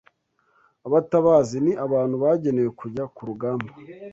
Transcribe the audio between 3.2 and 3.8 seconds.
rugamba